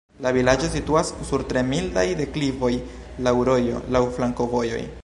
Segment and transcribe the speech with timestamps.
[0.25, 2.73] La vilaĝo situas sur tre mildaj deklivoj,
[3.29, 4.85] laŭ rojo, laŭ flankovojoj.